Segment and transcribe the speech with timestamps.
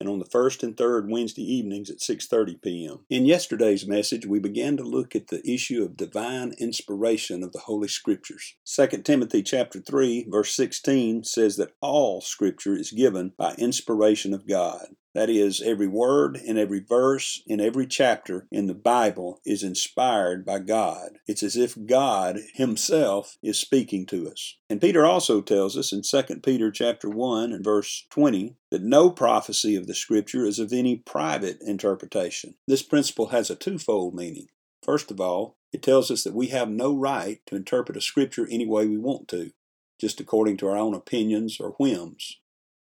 [0.00, 2.98] and on the first and third Wednesday evenings at 6:30 p.m.
[3.08, 7.60] In yesterday's message, we began to look at the issue of divine inspiration of the
[7.60, 8.56] Holy Scriptures.
[8.66, 14.46] 2 Timothy chapter 3 verse 16 says that all scripture is given by inspiration of
[14.46, 14.86] God.
[15.16, 20.44] That is, every word and every verse in every chapter in the Bible is inspired
[20.44, 21.20] by God.
[21.26, 24.58] It's as if God himself is speaking to us.
[24.68, 29.08] And Peter also tells us in 2 Peter chapter 1 and verse 20 that no
[29.08, 32.56] prophecy of the scripture is of any private interpretation.
[32.68, 34.48] This principle has a twofold meaning.
[34.84, 38.46] First of all, it tells us that we have no right to interpret a scripture
[38.50, 39.52] any way we want to,
[39.98, 42.36] just according to our own opinions or whims.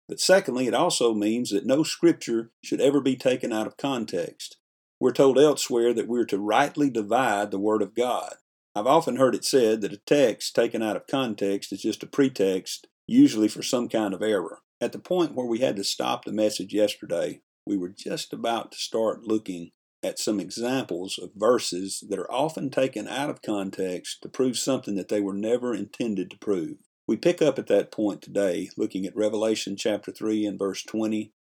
[0.08, 4.58] But secondly, it also means that no scripture should ever be taken out of context.
[5.00, 8.36] We're told elsewhere that we're to rightly divide the Word of God.
[8.76, 12.08] I've often heard it said that a text taken out of context is just a
[12.08, 14.60] pretext, usually for some kind of error.
[14.82, 18.74] At the point where we had to stop the message yesterday, we were just about
[18.74, 19.72] to start looking
[20.04, 24.96] at some examples of verses that are often taken out of context to prove something
[24.96, 26.78] that they were never intended to prove.
[27.08, 31.32] We pick up at that point today, looking at Revelation chapter 3 and verse 20,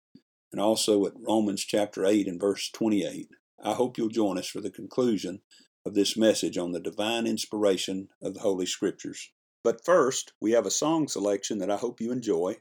[0.52, 3.28] and also at Romans chapter 8 and verse 28.
[3.62, 5.40] I hope you'll join us for the conclusion
[5.86, 9.30] of this message on the divine inspiration of the Holy Scriptures.
[9.62, 12.58] But first, we have a song selection that I hope you enjoy.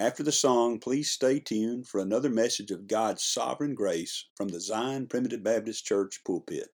[0.00, 4.60] After the song, please stay tuned for another message of God's sovereign grace from the
[4.60, 6.70] Zion Primitive Baptist Church pulpit.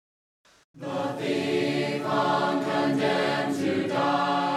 [0.75, 4.56] The thief uncondemned to die.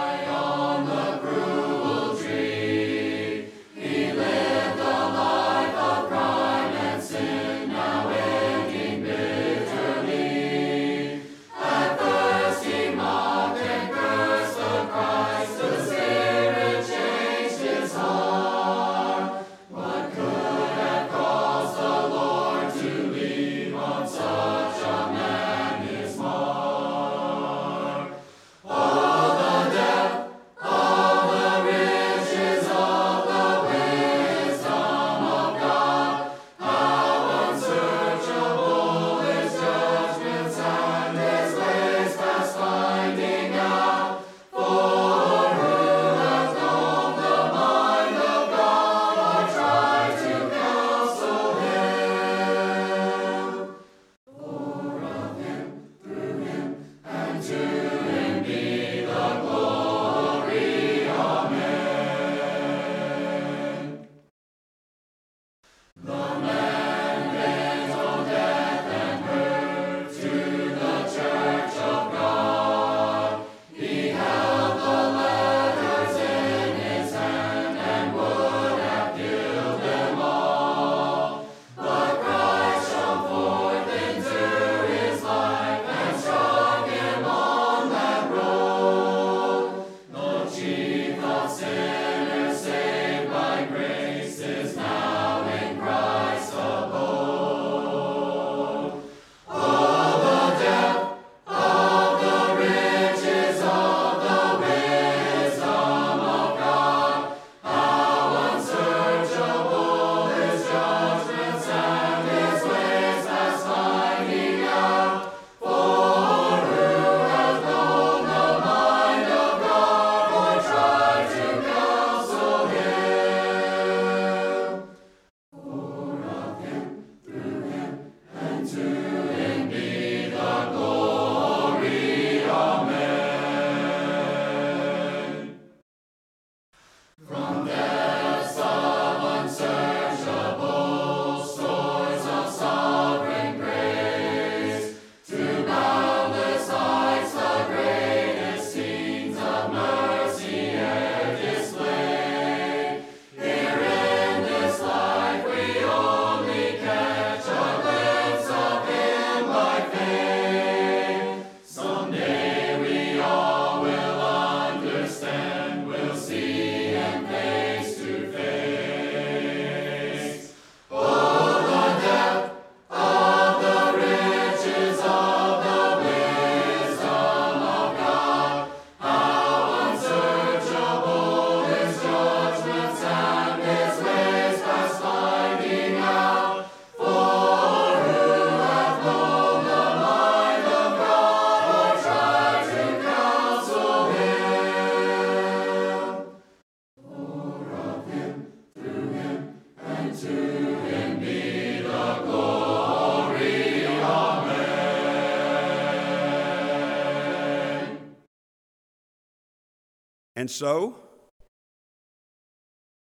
[210.50, 210.96] And so,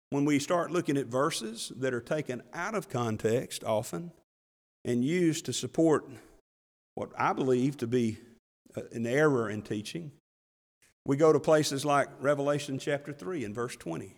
[0.10, 4.14] when we start looking at verses that are taken out of context often
[4.86, 6.10] and used to support
[6.94, 8.20] what I believe to be
[8.78, 10.14] uh, an error in teaching,
[11.06, 14.16] we go to places like Revelation chapter 3 and verse 20.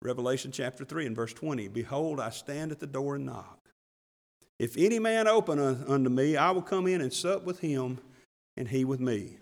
[0.00, 3.58] Revelation chapter 3 and verse 20 Behold, I stand at the door and knock.
[4.60, 7.98] If any man open unto me, I will come in and sup with him,
[8.56, 9.38] and he with me.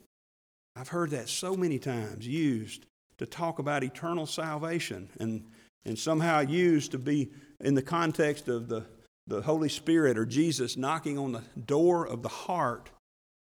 [0.77, 2.87] I've heard that so many times used
[3.19, 5.45] to talk about eternal salvation and,
[5.85, 7.31] and somehow used to be
[7.61, 8.85] in the context of the,
[9.27, 12.91] the Holy Spirit or Jesus knocking on the door of the heart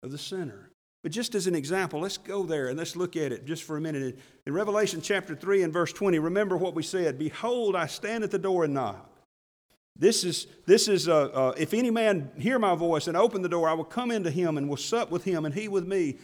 [0.02, 0.70] of the sinner.
[1.02, 3.76] But just as an example, let's go there and let's look at it just for
[3.76, 4.18] a minute.
[4.46, 8.30] In Revelation chapter 3 and verse 20, remember what we said Behold, I stand at
[8.30, 9.10] the door and knock.
[9.96, 13.48] This is, this is uh, uh, if any man hear my voice and open the
[13.48, 16.16] door, I will come into him and will sup with him and he with me.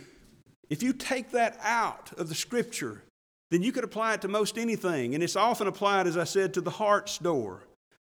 [0.71, 3.03] If you take that out of the scripture,
[3.51, 5.15] then you could apply it to most anything.
[5.15, 7.65] And it's often applied, as I said, to the heart's door.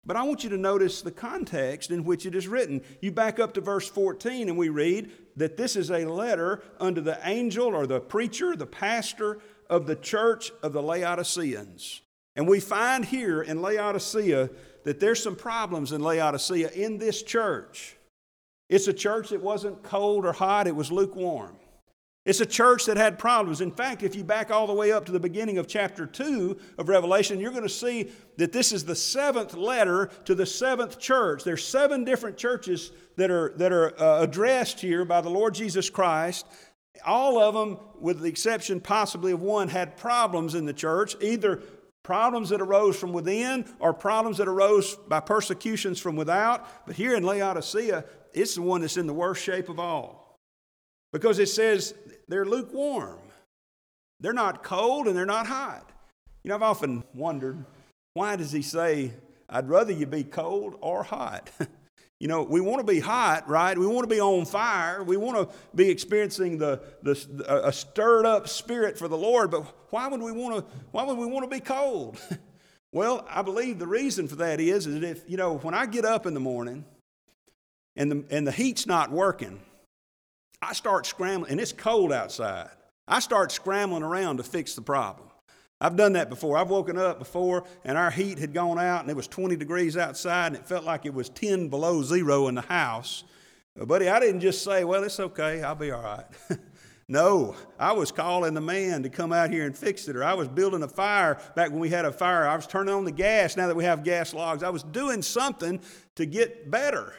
[0.04, 2.82] But I want you to notice the context in which it is written.
[3.00, 7.00] You back up to verse 14, and we read that this is a letter unto
[7.00, 9.38] the angel or the preacher, the pastor
[9.70, 12.00] of the church of the Laodiceans.
[12.34, 14.50] And we find here in Laodicea
[14.84, 17.96] that there's some problems in Laodicea in this church.
[18.68, 21.56] It's a church that wasn't cold or hot, it was lukewarm.
[22.28, 23.62] It's a church that had problems.
[23.62, 26.58] In fact, if you back all the way up to the beginning of chapter 2
[26.76, 30.98] of Revelation, you're going to see that this is the seventh letter to the seventh
[30.98, 31.42] church.
[31.42, 35.88] There's seven different churches that are, that are uh, addressed here by the Lord Jesus
[35.88, 36.44] Christ.
[37.06, 41.62] All of them, with the exception possibly of one, had problems in the church, either
[42.02, 46.86] problems that arose from within or problems that arose by persecutions from without.
[46.86, 48.04] But here in Laodicea,
[48.34, 50.28] it's the one that's in the worst shape of all.
[51.12, 51.94] Because it says
[52.28, 53.18] they're lukewarm.
[54.20, 55.90] They're not cold and they're not hot.
[56.42, 57.64] You know, I've often wondered
[58.14, 59.12] why does he say,
[59.48, 61.50] I'd rather you be cold or hot?
[62.20, 63.78] you know, we want to be hot, right?
[63.78, 65.04] We want to be on fire.
[65.04, 69.72] We want to be experiencing the, the, a stirred up spirit for the Lord, but
[69.90, 72.18] why would we want to, why would we want to be cold?
[72.92, 75.86] well, I believe the reason for that is, is that if, you know, when I
[75.86, 76.84] get up in the morning
[77.94, 79.60] and the, and the heat's not working,
[80.60, 82.70] I start scrambling, and it's cold outside.
[83.06, 85.28] I start scrambling around to fix the problem.
[85.80, 86.58] I've done that before.
[86.58, 89.96] I've woken up before and our heat had gone out and it was 20 degrees
[89.96, 93.22] outside and it felt like it was 10 below zero in the house.
[93.76, 96.26] But buddy, I didn't just say, well, it's okay, I'll be all right.
[97.08, 100.34] no, I was calling the man to come out here and fix it, or I
[100.34, 102.48] was building a fire back when we had a fire.
[102.48, 104.64] I was turning on the gas now that we have gas logs.
[104.64, 105.80] I was doing something
[106.16, 107.14] to get better.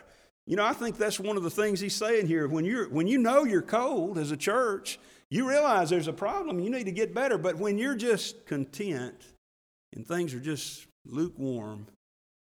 [0.49, 2.47] You know, I think that's one of the things he's saying here.
[2.47, 6.59] When, you're, when you know you're cold as a church, you realize there's a problem.
[6.59, 7.37] You need to get better.
[7.37, 9.13] But when you're just content
[9.93, 11.85] and things are just lukewarm,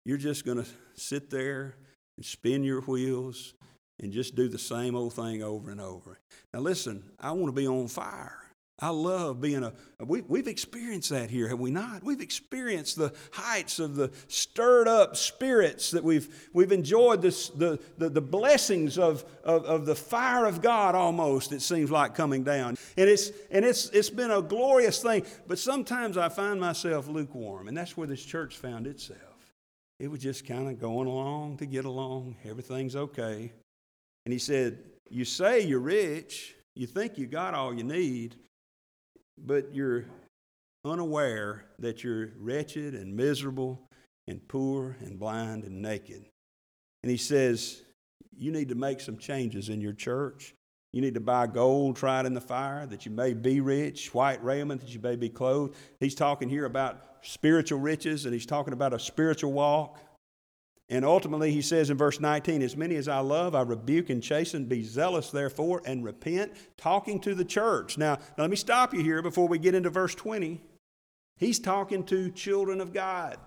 [0.06, 1.74] you're just going to sit there
[2.16, 3.52] and spin your wheels
[4.00, 6.18] and just do the same old thing over and over.
[6.54, 8.49] Now, listen, I want to be on fire.
[8.82, 9.72] I love being a,
[10.02, 12.02] we, we've experienced that here, have we not?
[12.02, 17.78] We've experienced the heights of the stirred up spirits that we've, we've enjoyed this, the,
[17.98, 22.42] the, the blessings of, of, of the fire of God almost, it seems like coming
[22.42, 22.78] down.
[22.96, 27.68] And, it's, and it's, it's been a glorious thing, but sometimes I find myself lukewarm,
[27.68, 29.18] and that's where this church found itself.
[29.98, 33.52] It was just kind of going along to get along, everything's okay.
[34.24, 34.78] And he said,
[35.10, 38.36] You say you're rich, you think you got all you need
[39.46, 40.06] but you're
[40.84, 43.88] unaware that you're wretched and miserable
[44.26, 46.24] and poor and blind and naked.
[47.02, 47.82] And he says,
[48.36, 50.54] You need to make some changes in your church.
[50.92, 54.42] You need to buy gold tried in the fire that you may be rich, white
[54.42, 55.76] raiment that you may be clothed.
[56.00, 59.98] He's talking here about spiritual riches and he's talking about a spiritual walk.
[60.90, 64.20] And ultimately, he says in verse 19, As many as I love, I rebuke and
[64.20, 64.64] chasten.
[64.64, 66.52] Be zealous, therefore, and repent.
[66.76, 67.96] Talking to the church.
[67.96, 70.60] Now, now, let me stop you here before we get into verse 20.
[71.36, 73.38] He's talking to children of God,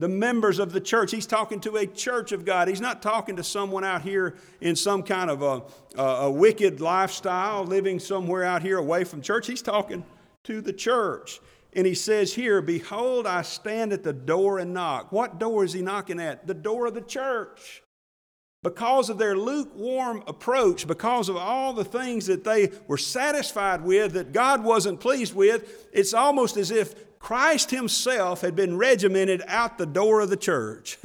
[0.00, 1.10] the members of the church.
[1.10, 2.68] He's talking to a church of God.
[2.68, 5.62] He's not talking to someone out here in some kind of a,
[5.96, 9.46] a, a wicked lifestyle, living somewhere out here away from church.
[9.46, 10.04] He's talking
[10.44, 11.40] to the church.
[11.74, 15.12] And he says here, Behold, I stand at the door and knock.
[15.12, 16.46] What door is he knocking at?
[16.46, 17.82] The door of the church.
[18.62, 24.14] Because of their lukewarm approach, because of all the things that they were satisfied with
[24.14, 29.78] that God wasn't pleased with, it's almost as if Christ Himself had been regimented out
[29.78, 30.98] the door of the church.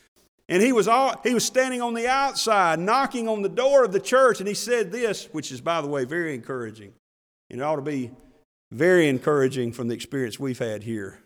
[0.48, 3.92] and he was, all, he was standing on the outside, knocking on the door of
[3.92, 6.92] the church, and he said this, which is, by the way, very encouraging.
[7.48, 8.10] And it ought to be
[8.70, 11.20] very encouraging from the experience we've had here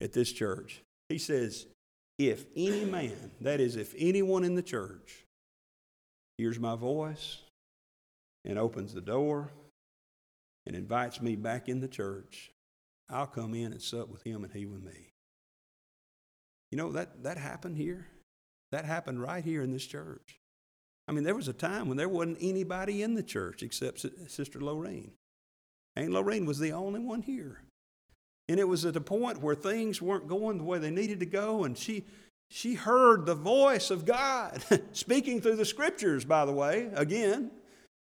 [0.00, 0.82] at this church.
[1.08, 1.66] He says,
[2.18, 5.24] If any man, that is, if anyone in the church,
[6.38, 7.38] hears my voice
[8.44, 9.50] and opens the door
[10.66, 12.50] and invites me back in the church,
[13.08, 15.12] I'll come in and sup with him and he with me.
[16.70, 18.06] You know, that, that happened here.
[18.72, 20.38] That happened right here in this church.
[21.08, 24.60] I mean, there was a time when there wasn't anybody in the church except Sister
[24.60, 25.12] Lorraine.
[25.96, 27.62] Aunt Lorraine was the only one here.
[28.48, 31.26] And it was at a point where things weren't going the way they needed to
[31.26, 32.04] go, and she,
[32.48, 37.50] she heard the voice of God speaking through the scriptures, by the way, again.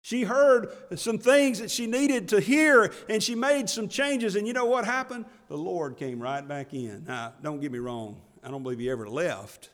[0.03, 4.37] She heard some things that she needed to hear, and she made some changes.
[4.37, 5.25] And you know what happened?
[5.49, 7.05] The Lord came right back in.
[7.09, 9.71] Now, don't get me wrong, I don't believe he ever left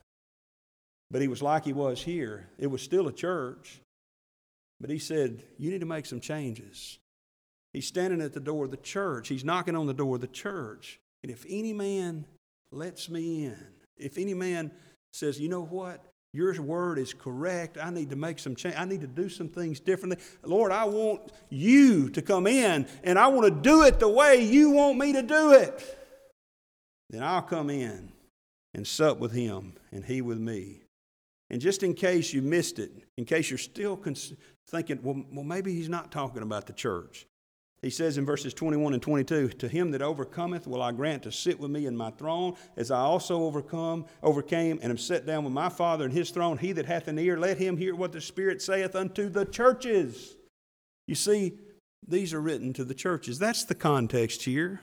[1.13, 2.49] but he was like he was here.
[2.59, 3.83] It was still a church.
[4.81, 6.99] But he said, You need to make some changes.
[7.73, 9.29] He's standing at the door of the church.
[9.29, 11.01] He's knocking on the door of the church.
[11.23, 12.27] And if any man
[12.71, 14.71] lets me in, if any man
[15.13, 16.05] says, You know what?
[16.35, 17.77] Your word is correct.
[17.77, 18.75] I need to make some change.
[18.79, 20.19] I need to do some things differently.
[20.43, 24.43] Lord, I want you to come in and I want to do it the way
[24.43, 25.99] you want me to do it.
[27.11, 28.11] Then I'll come in
[28.73, 30.81] and sup with him and he with me.
[31.51, 34.33] And just in case you missed it, in case you're still cons-
[34.69, 37.27] thinking, well, well, maybe he's not talking about the church.
[37.83, 41.33] He says in verses 21 and 22, To him that overcometh will I grant to
[41.33, 45.43] sit with me in my throne, as I also overcome, overcame, and am set down
[45.43, 46.59] with my Father in his throne.
[46.59, 50.37] He that hath an ear, let him hear what the Spirit saith unto the churches.
[51.09, 51.59] You see,
[52.07, 53.41] these are written to the churches.
[53.41, 54.81] That's the context here.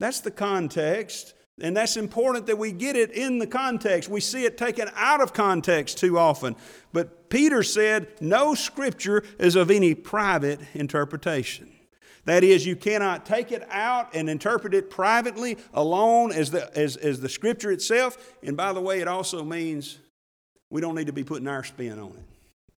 [0.00, 4.08] That's the context and that's important that we get it in the context.
[4.08, 6.56] We see it taken out of context too often.
[6.92, 11.70] But Peter said, No scripture is of any private interpretation.
[12.28, 16.94] That is, you cannot take it out and interpret it privately alone as the, as,
[16.98, 18.36] as the scripture itself.
[18.42, 19.98] And by the way, it also means
[20.68, 22.74] we don't need to be putting our spin on it.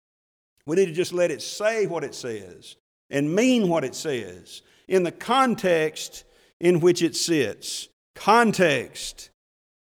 [0.67, 2.77] We need to just let it say what it says
[3.11, 6.23] and mean what it says in the context
[6.61, 7.89] in which it sits.
[8.15, 9.31] Context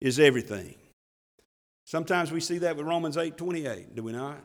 [0.01, 0.73] is everything.
[1.85, 4.43] Sometimes we see that with Romans 8:28, do we not?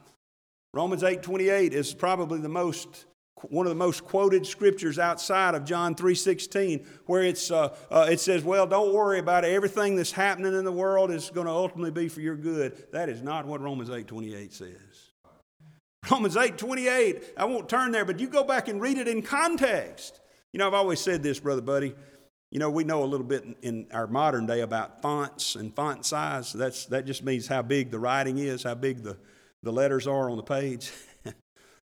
[0.74, 3.06] Romans 8:28 is probably the most
[3.50, 8.20] one of the most quoted scriptures outside of John 3:16 where it's uh, uh, it
[8.20, 9.52] says, "Well, don't worry about it.
[9.52, 13.08] Everything that's happening in the world is going to ultimately be for your good." That
[13.08, 15.12] is not what Romans 8:28 says.
[16.10, 20.20] Romans 8:28, I won't turn there, but you go back and read it in context.
[20.52, 21.94] You know, I've always said this, brother buddy.
[22.50, 26.06] You know, we know a little bit in our modern day about fonts and font
[26.06, 26.52] size.
[26.52, 29.16] That's, that just means how big the writing is, how big the,
[29.64, 30.92] the letters are on the page.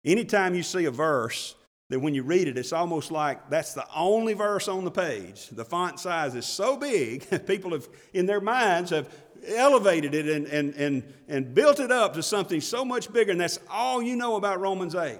[0.05, 1.55] Anytime you see a verse,
[1.93, 5.49] that when you read it, it's almost like that's the only verse on the page.
[5.49, 9.15] The font size is so big, people have, in their minds, have
[9.47, 13.41] elevated it and, and, and, and built it up to something so much bigger, and
[13.41, 15.19] that's all you know about Romans 8.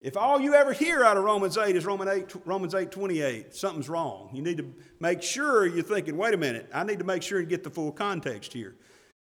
[0.00, 3.54] If all you ever hear out of Romans 8 is Romans 8, Romans 8 28,
[3.54, 4.30] something's wrong.
[4.32, 7.40] You need to make sure you're thinking, wait a minute, I need to make sure
[7.40, 8.76] and get the full context here.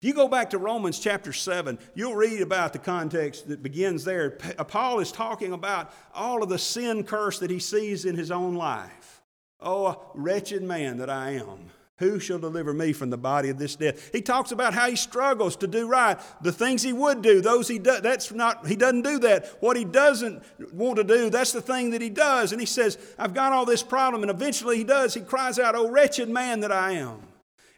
[0.02, 4.06] If you go back to Romans chapter 7, you'll read about the context that begins
[4.06, 4.38] there.
[4.58, 8.32] Uh, Paul is talking about all of the sin curse that he sees in his
[8.32, 9.22] own life.
[9.60, 11.72] Oh, wretched man that I am.
[11.98, 14.14] Who shall deliver me from the body of this death?
[14.14, 16.18] He talks about how he struggles to do right.
[16.42, 19.58] The things he would do, those he does, that's not, he doesn't do that.
[19.60, 20.42] What he doesn't
[20.72, 22.54] want to do, that's the thing that he does.
[22.54, 24.22] And he says, I've got all this problem.
[24.22, 25.14] And eventually he does.
[25.14, 27.29] He cries out, Oh, wretched man that I am.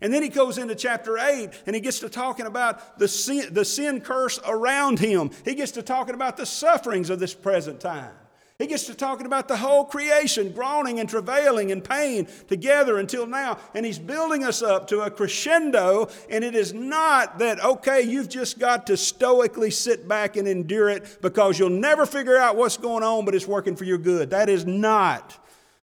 [0.02, 3.54] And then he goes into chapter 8 and he gets to talking about the sin,
[3.54, 5.30] the sin curse around him.
[5.46, 8.14] He gets to talking about the sufferings of this present time.
[8.62, 13.26] He gets to talking about the whole creation, groaning and travailing in pain together until
[13.26, 13.58] now.
[13.74, 16.10] And he's building us up to a crescendo.
[16.30, 20.90] And it is not that, okay, you've just got to stoically sit back and endure
[20.90, 24.30] it because you'll never figure out what's going on, but it's working for your good.
[24.30, 25.38] That is not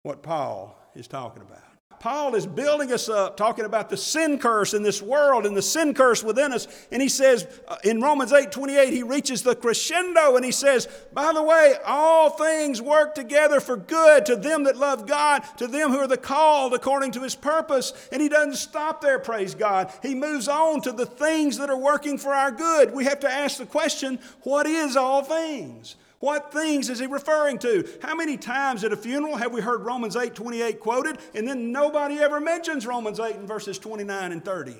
[0.04, 1.63] what Paul is talking about.
[2.04, 5.62] Paul is building us up, talking about the sin curse in this world and the
[5.62, 6.68] sin curse within us.
[6.92, 10.90] And he says uh, in Romans 8 28, he reaches the crescendo and he says,
[11.14, 15.66] By the way, all things work together for good to them that love God, to
[15.66, 17.94] them who are the called according to his purpose.
[18.12, 19.90] And he doesn't stop there, praise God.
[20.02, 22.94] He moves on to the things that are working for our good.
[22.94, 25.96] We have to ask the question, What is all things?
[26.24, 27.86] What things is he referring to?
[28.02, 31.74] How many times at a funeral have we heard Romans 8 28 quoted, and then
[31.74, 34.78] nobody ever mentions Romans 8 in verses 29 and 30?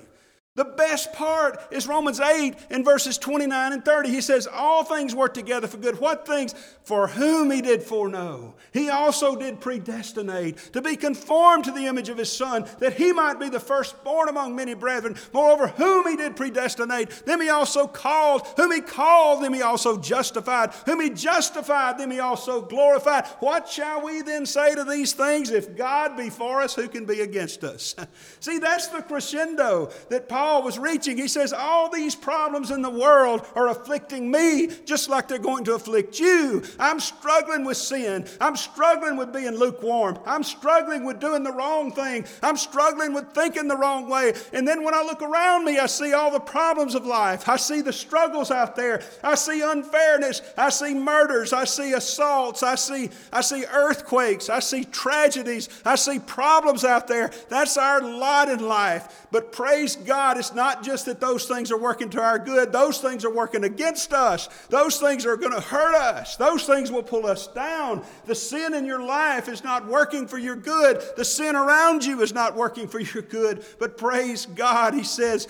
[0.56, 4.08] The best part is Romans 8 in verses 29 and 30.
[4.08, 5.98] He says, All things work together for good.
[5.98, 6.54] What things?
[6.84, 8.54] For whom he did foreknow.
[8.72, 13.12] He also did predestinate to be conformed to the image of his Son, that he
[13.12, 15.16] might be the firstborn among many brethren.
[15.32, 18.46] Moreover, whom he did predestinate, them he also called.
[18.56, 20.72] Whom he called, them he also justified.
[20.86, 23.26] Whom he justified, them he also glorified.
[23.40, 25.50] What shall we then say to these things?
[25.50, 27.96] If God be for us, who can be against us?
[28.38, 31.16] See, that's the crescendo that Paul Paul was reaching.
[31.16, 35.64] He says, All these problems in the world are afflicting me just like they're going
[35.64, 36.62] to afflict you.
[36.78, 38.26] I'm struggling with sin.
[38.42, 40.18] I'm struggling with being lukewarm.
[40.26, 42.26] I'm struggling with doing the wrong thing.
[42.42, 44.34] I'm struggling with thinking the wrong way.
[44.52, 47.48] And then when I look around me, I see all the problems of life.
[47.48, 49.02] I see the struggles out there.
[49.22, 50.42] I see unfairness.
[50.58, 51.54] I see murders.
[51.54, 52.62] I see assaults.
[52.62, 54.50] I see, I see earthquakes.
[54.50, 55.70] I see tragedies.
[55.86, 57.30] I see problems out there.
[57.48, 59.26] That's our lot in life.
[59.30, 62.72] But praise God God, it's not just that those things are working to our good,
[62.72, 64.48] those things are working against us.
[64.68, 66.36] Those things are going to hurt us.
[66.36, 68.04] Those things will pull us down.
[68.26, 72.20] The sin in your life is not working for your good, the sin around you
[72.20, 73.64] is not working for your good.
[73.78, 75.46] But praise God, He says,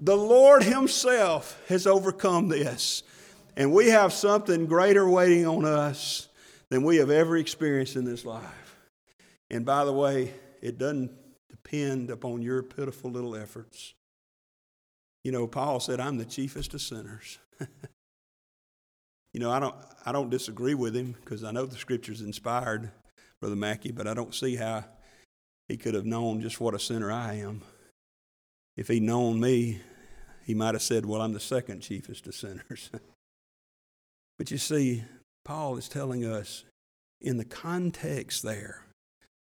[0.00, 3.02] the Lord Himself has overcome this.
[3.56, 6.28] And we have something greater waiting on us
[6.68, 8.76] than we have ever experienced in this life.
[9.50, 11.10] And by the way, it doesn't
[11.48, 13.94] depend upon your pitiful little efforts.
[15.28, 17.36] You know, Paul said, I'm the chiefest of sinners.
[19.34, 19.74] you know, I don't,
[20.06, 22.90] I don't disagree with him because I know the scripture's inspired,
[23.38, 24.86] Brother Mackey, but I don't see how
[25.68, 27.60] he could have known just what a sinner I am.
[28.74, 29.82] If he'd known me,
[30.46, 32.88] he might have said, Well, I'm the second chiefest of sinners.
[34.38, 35.04] but you see,
[35.44, 36.64] Paul is telling us
[37.20, 38.82] in the context there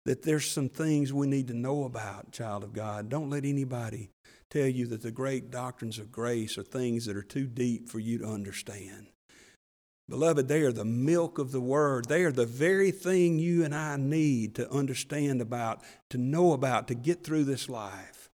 [0.05, 3.07] that there's some things we need to know about, child of God.
[3.07, 4.09] Don't let anybody
[4.49, 7.99] tell you that the great doctrines of grace are things that are too deep for
[7.99, 9.07] you to understand.
[10.09, 12.05] Beloved, they are the milk of the Word.
[12.05, 16.87] They are the very thing you and I need to understand about, to know about,
[16.87, 18.31] to get through this life.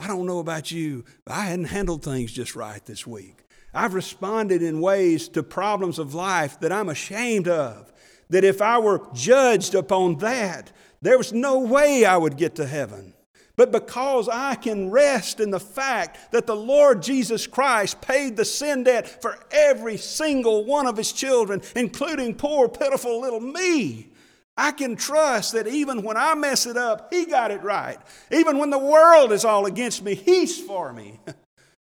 [0.00, 3.44] I don't know about you, but I hadn't handled things just right this week.
[3.72, 7.92] I've responded in ways to problems of life that I'm ashamed of.
[8.28, 12.66] That if I were judged upon that, there was no way I would get to
[12.66, 13.11] heaven
[13.56, 18.44] but because I can rest in the fact that the Lord Jesus Christ paid the
[18.44, 24.12] sin debt for every single one of his children, including poor, pitiful little me.
[24.56, 27.98] I can trust that even when I mess it up, He got it right.
[28.30, 31.20] Even when the world is all against me, He's for me.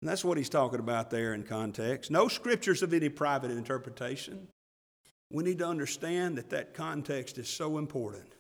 [0.02, 2.12] And that's what He's talking about there in context.
[2.12, 4.50] No scriptures of any private interpretation.
[5.32, 8.36] We need to understand that that context is so important.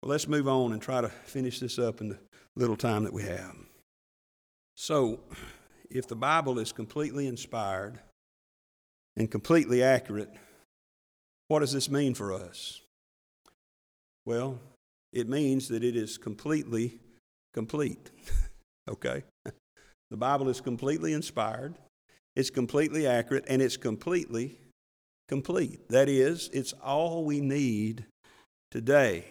[0.00, 2.18] Well, let's move on and try to finish this up in the
[2.56, 3.56] little time that we have.
[4.76, 5.20] So,
[5.90, 8.00] if the Bible is completely inspired
[9.16, 10.30] and completely accurate,
[11.48, 12.80] what does this mean for us?
[14.24, 14.58] Well,
[15.12, 16.98] it means that it is completely
[17.52, 18.10] complete.
[18.88, 19.22] okay?
[20.10, 21.74] The Bible is completely inspired,
[22.36, 24.58] it's completely accurate, and it's completely
[25.28, 25.88] complete.
[25.88, 28.06] That is, it's all we need
[28.70, 29.24] today.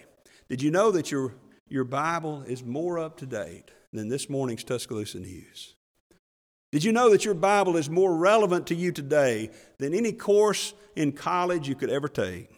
[0.50, 1.34] Did you know that your
[1.74, 5.74] your Bible is more up to date than this morning's Tuscaloosa News?
[6.72, 10.76] Did you know that your Bible is more relevant to you today than any course
[10.96, 12.52] in college you could ever take?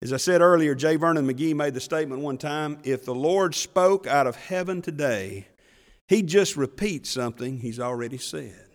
[0.00, 0.94] As I said earlier, J.
[0.94, 5.48] Vernon McGee made the statement one time if the Lord spoke out of heaven today,
[6.06, 8.67] he'd just repeat something he's already said.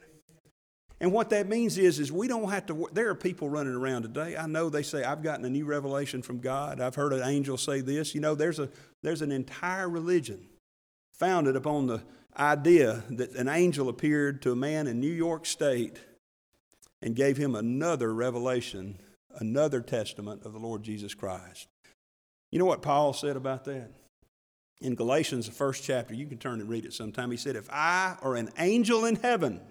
[0.99, 2.88] And what that means is, is we don't have to.
[2.93, 4.38] There are people running around today.
[4.38, 7.58] I know they say, "I've gotten a new revelation from God." I've heard an angel
[7.58, 8.15] say this.
[8.15, 8.69] You know, there's a
[9.01, 10.47] there's an entire religion
[11.12, 12.03] founded upon the
[12.38, 15.99] idea that an angel appeared to a man in New York State
[17.01, 18.99] and gave him another revelation,
[19.39, 21.67] another testament of the Lord Jesus Christ.
[22.49, 23.91] You know what Paul said about that?
[24.79, 27.32] In Galatians, the first chapter, you can turn and read it sometime.
[27.32, 29.62] He said, If I or an angel in heaven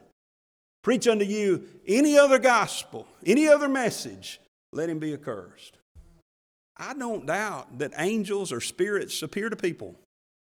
[0.82, 4.40] preach unto you any other gospel, any other message,
[4.72, 5.78] let him be accursed.
[6.76, 9.94] I don't doubt that angels or spirits appear to people.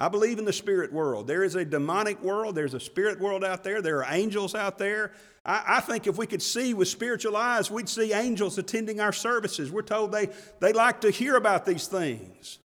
[0.00, 1.26] I believe in the spirit world.
[1.26, 4.78] There is a demonic world, there's a spirit world out there, there are angels out
[4.78, 5.12] there.
[5.44, 9.12] I, I, think if we could see with spiritual eyes, we'd see angels attending our
[9.12, 9.70] services.
[9.70, 12.58] We're told they, they like to hear about these things.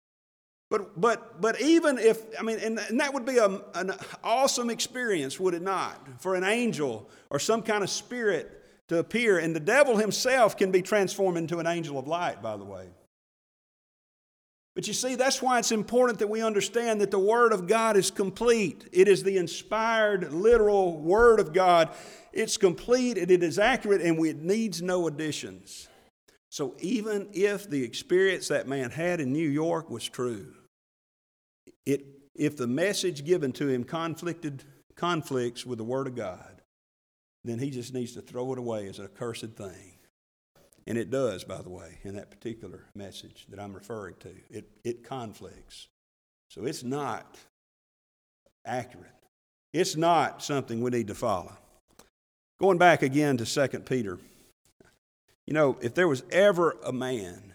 [0.69, 4.69] But, but, but even if, I mean, and, and that would be a, an awesome
[4.69, 6.21] experience, would it not?
[6.21, 9.37] For an angel or some kind of spirit to appear.
[9.39, 12.87] And the devil himself can be transformed into an angel of light, by the way.
[14.75, 17.97] But you see, that's why it's important that we understand that the Word of God
[17.97, 18.87] is complete.
[18.91, 21.89] It is the inspired, literal Word of God.
[22.31, 25.87] It's complete and it is accurate, and it needs no additions.
[26.49, 30.53] So even if the experience that man had in New York was true,
[31.85, 32.05] it,
[32.35, 34.63] if the message given to him conflicted
[34.95, 36.61] conflicts with the Word of God,
[37.43, 39.93] then he just needs to throw it away as an accursed thing.
[40.85, 44.29] And it does, by the way, in that particular message that I'm referring to.
[44.49, 45.89] It, it conflicts.
[46.49, 47.37] So it's not
[48.65, 49.11] accurate.
[49.73, 51.57] It's not something we need to follow.
[52.59, 54.17] Going back again to 2 Peter.
[55.47, 57.53] You know, if there was ever a man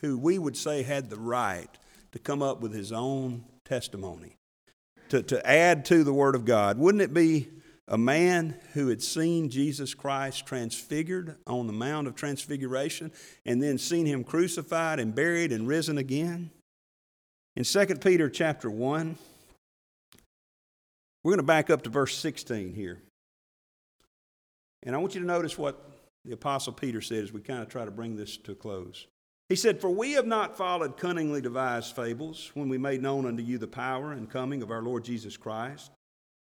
[0.00, 1.68] who we would say had the right
[2.12, 4.36] to come up with his own testimony,
[5.10, 7.48] to, to add to the Word of God, wouldn't it be
[7.86, 13.12] a man who had seen Jesus Christ transfigured on the Mount of Transfiguration
[13.44, 16.50] and then seen him crucified and buried and risen again.
[17.54, 19.18] In 2 Peter chapter 1,
[21.22, 22.98] we're going to back up to verse 16 here.
[24.84, 25.91] And I want you to notice what
[26.24, 29.06] the Apostle Peter said as we kind of try to bring this to a close.
[29.48, 33.42] He said, For we have not followed cunningly devised fables when we made known unto
[33.42, 35.90] you the power and coming of our Lord Jesus Christ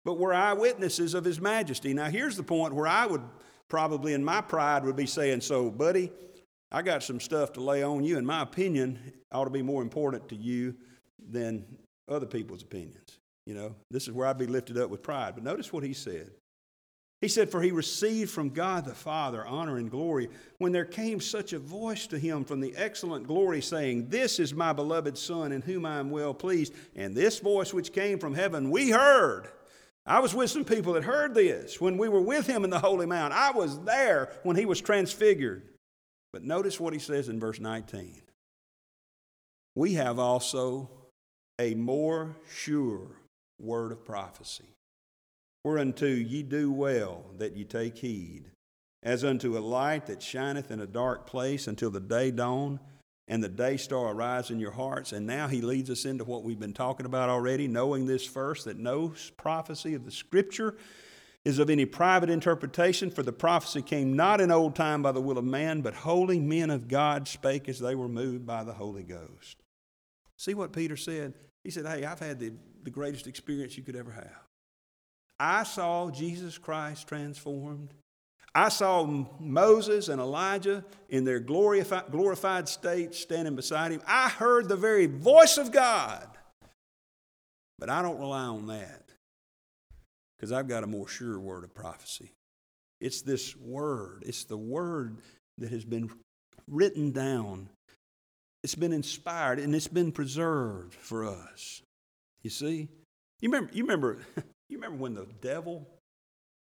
[0.04, 1.94] but we're eyewitnesses of his majesty.
[1.94, 3.22] Now, here's the point where I would
[3.68, 6.11] probably, in my pride, would be saying, So, buddy,
[6.70, 8.18] I got some stuff to lay on you.
[8.18, 8.98] In my opinion,
[9.30, 10.74] ought to be more important to you
[11.30, 11.64] than
[12.08, 13.18] other people's opinions.
[13.46, 15.35] You know, this is where I'd be lifted up with pride.
[15.35, 16.30] But notice what he said.
[17.22, 21.20] He said, For he received from God the Father honor and glory when there came
[21.20, 25.52] such a voice to him from the excellent glory, saying, This is my beloved Son
[25.52, 26.74] in whom I am well pleased.
[26.94, 29.48] And this voice which came from heaven we heard
[30.04, 32.80] I was with some people that heard this when we were with him in the
[32.80, 33.32] Holy Mount.
[33.32, 35.62] I was there when he was transfigured.
[36.32, 38.22] But notice what he says in verse 19.
[39.74, 40.90] We have also
[41.58, 43.06] a more sure
[43.61, 44.74] word of prophecy,
[45.64, 48.51] whereunto ye do well that ye take heed,
[49.03, 52.81] as unto a light that shineth in a dark place until the day dawn
[53.29, 55.12] and the day star arise in your hearts.
[55.12, 58.64] And now he leads us into what we've been talking about already, knowing this first
[58.64, 60.77] that no prophecy of the scripture
[61.44, 65.20] is of any private interpretation, for the prophecy came not in old time by the
[65.20, 68.75] will of man, but holy men of God spake as they were moved by the
[68.75, 69.62] Holy Ghost.
[70.37, 71.35] See what Peter said?
[71.64, 74.52] He said, Hey, I've had the, the greatest experience you could ever have.
[75.42, 77.92] I saw Jesus Christ transformed
[78.55, 79.07] I saw
[79.40, 84.02] Moses and Elijah in their glorified, glorified state standing beside him.
[84.07, 86.28] I heard the very voice of God.
[87.78, 89.02] But I don't rely on that
[90.37, 92.31] because I've got a more sure word of prophecy.
[93.00, 95.18] It's this word, it's the word
[95.59, 96.11] that has been
[96.68, 97.68] written down,
[98.62, 101.83] it's been inspired, and it's been preserved for us.
[102.42, 102.88] You see?
[103.40, 104.18] You remember, you remember,
[104.72, 105.87] you remember when the devil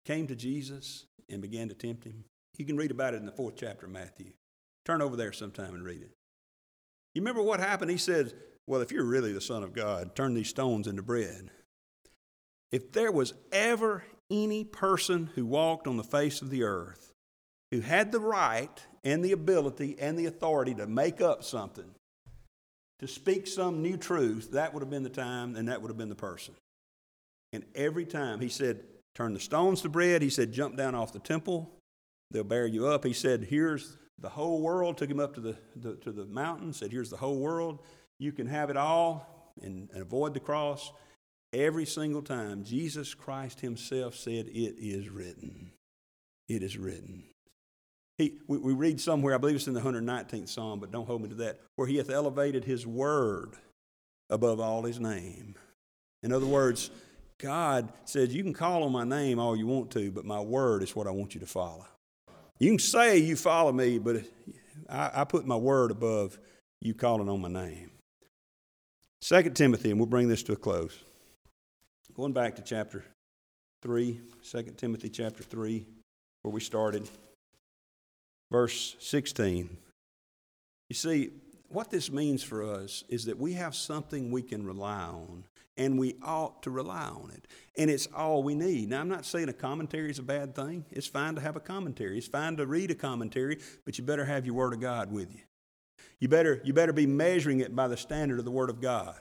[0.07, 2.25] came to Jesus and began to tempt him.
[2.57, 4.33] You can read about it in the fourth chapter of Matthew.
[4.85, 6.11] Turn over there sometime and read it.
[7.15, 7.91] You remember what happened?
[7.91, 8.33] He said,
[8.67, 11.51] Well, if you're really the Son of God, turn these stones into bread.
[12.73, 17.13] If there was ever any person who walked on the face of the earth
[17.71, 21.95] who had the right and the ability and the authority to make up something,
[22.99, 25.99] to speak some new truth, that would have been the time and that would have
[25.99, 26.55] been the person.
[27.53, 28.81] And every time he said,
[29.15, 30.23] Turn the stones to bread.
[30.23, 31.71] He said, Jump down off the temple.
[32.31, 33.05] They'll bear you up.
[33.05, 34.97] He said, Here's the whole world.
[34.97, 37.81] Took him up to the, the to the mountain, said, Here's the whole world.
[38.19, 40.93] You can have it all and, and avoid the cross.
[41.53, 45.73] Every single time, Jesus Christ Himself said, It is written.
[46.49, 47.25] It is written.
[48.19, 51.23] He, we, we read somewhere, I believe it's in the 119th Psalm, but don't hold
[51.23, 53.55] me to that, where He hath elevated His word
[54.29, 55.55] above all His name.
[56.23, 56.91] In other words,
[57.41, 60.83] God says, You can call on my name all you want to, but my word
[60.83, 61.87] is what I want you to follow.
[62.59, 64.23] You can say you follow me, but
[64.89, 66.39] I, I put my word above
[66.81, 67.91] you calling on my name.
[69.23, 70.99] Second Timothy, and we'll bring this to a close.
[72.15, 73.05] Going back to chapter
[73.83, 75.87] 3, 2 Timothy chapter 3,
[76.43, 77.09] where we started,
[78.51, 79.77] verse 16.
[80.89, 81.31] You see,
[81.69, 85.45] what this means for us is that we have something we can rely on
[85.77, 87.47] and we ought to rely on it.
[87.77, 88.91] And it's all we need.
[88.91, 90.85] Now, I'm not saying a commentary is a bad thing.
[90.91, 92.19] It's fine to have a commentary.
[92.19, 95.33] It's fine to read a commentary, but you better have your Word of God with
[95.33, 95.41] you.
[96.19, 99.19] You better, you better be measuring it by the standard of the Word of God.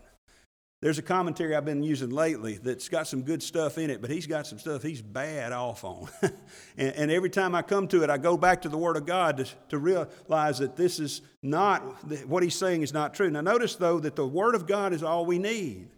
[0.81, 4.09] There's a commentary I've been using lately that's got some good stuff in it, but
[4.09, 6.07] he's got some stuff he's bad off on.
[6.77, 9.05] and, and, every time I come to it, I go back to the Word of
[9.05, 11.81] God to, to realize that this is not,
[12.27, 13.29] what he's saying is not true.
[13.29, 15.89] Now, notice, though, that the Word of God is all we need.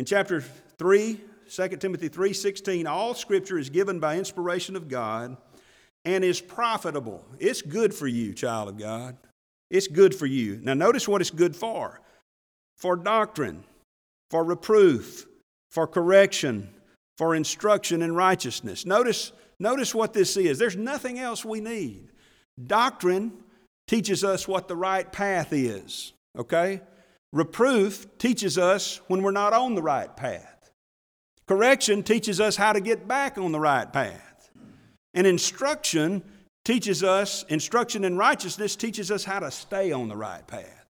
[0.00, 5.36] In chapter 3, 2 Timothy 3.16, all Scripture is given by inspiration of God
[6.06, 7.22] and is profitable.
[7.38, 9.18] It's good for you, child of God.
[9.68, 10.58] It's good for you.
[10.62, 12.00] Now, notice what it's good for
[12.78, 13.62] for doctrine
[14.30, 15.26] for reproof,
[15.70, 16.70] for correction,
[17.18, 18.86] for instruction in righteousness.
[18.86, 20.58] Notice, notice what this is.
[20.58, 22.08] There's nothing else we need.
[22.66, 23.32] Doctrine
[23.86, 26.80] teaches us what the right path is, okay?
[27.32, 30.72] Reproof teaches us when we're not on the right path.
[31.46, 34.50] Correction teaches us how to get back on the right path.
[35.14, 36.22] And instruction
[36.64, 40.86] teaches us, instruction in righteousness teaches us how to stay on the right path.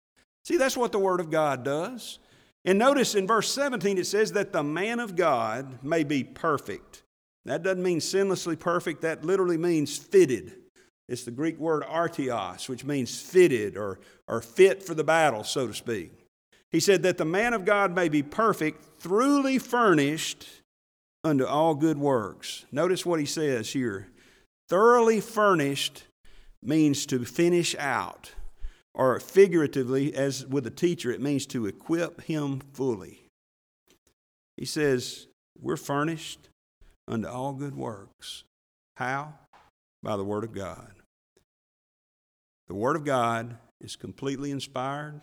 [0.45, 2.19] See, that's what the Word of God does.
[2.65, 7.03] And notice in verse 17 it says that the man of God may be perfect.
[7.45, 10.53] That doesn't mean sinlessly perfect, that literally means fitted.
[11.07, 15.67] It's the Greek word artios, which means fitted or, or fit for the battle, so
[15.67, 16.16] to speak.
[16.71, 20.47] He said that the man of God may be perfect, truly furnished
[21.23, 22.65] unto all good works.
[22.71, 24.07] Notice what he says here.
[24.69, 26.03] Thoroughly furnished
[26.61, 28.31] means to finish out
[28.97, 33.21] or figuratively, as with a teacher, it means to equip him fully.
[34.57, 35.27] He says,
[35.61, 36.49] We're furnished
[37.07, 38.43] unto all good works.
[38.95, 39.35] How?
[40.01, 40.91] By the Word of God.
[42.67, 45.21] The Word of God is completely inspired,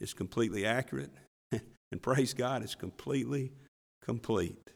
[0.00, 1.12] it's completely accurate,
[1.52, 3.52] and praise God, it's completely
[4.02, 4.70] complete.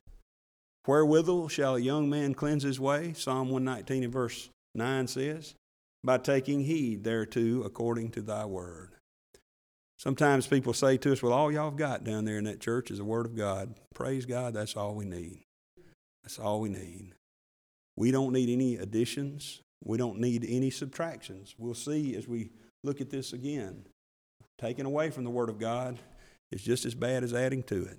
[0.87, 3.13] Wherewithal shall a young man cleanse his way?
[3.13, 5.55] Psalm 119 and verse 9 says
[6.03, 8.91] by taking heed thereto according to thy word.
[9.99, 12.91] Sometimes people say to us, Well, all y'all have got down there in that church
[12.91, 13.75] is the Word of God.
[13.95, 15.43] Praise God, that's all we need.
[16.23, 17.13] That's all we need.
[17.97, 21.55] We don't need any additions, we don't need any subtractions.
[21.59, 22.51] We'll see as we
[22.83, 23.85] look at this again.
[24.61, 25.99] Taking away from the Word of God
[26.53, 27.99] is just as bad as adding to it.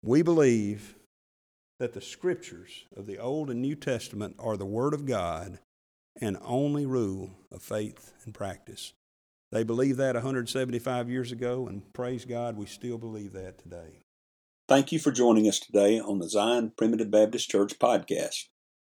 [0.00, 0.94] We believe
[1.80, 5.58] that the Scriptures of the Old and New Testament are the Word of God
[6.20, 8.92] and only rule of faith and practice.
[9.50, 14.02] They believed that 175 years ago, and praise God, we still believe that today.
[14.68, 18.46] Thank you for joining us today on the Zion Primitive Baptist Church podcast.